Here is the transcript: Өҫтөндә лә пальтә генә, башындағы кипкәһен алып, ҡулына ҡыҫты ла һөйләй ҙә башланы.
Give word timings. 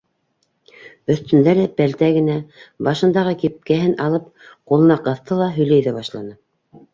Өҫтөндә 1.15 1.51
лә 1.59 1.65
пальтә 1.81 2.09
генә, 2.15 2.37
башындағы 2.87 3.35
кипкәһен 3.43 3.93
алып, 4.07 4.27
ҡулына 4.73 4.99
ҡыҫты 5.11 5.39
ла 5.43 5.51
һөйләй 5.61 5.87
ҙә 5.91 5.95
башланы. 6.01 6.35